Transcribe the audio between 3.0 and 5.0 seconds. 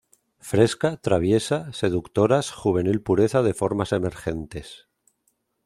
pureza de formas emergentes.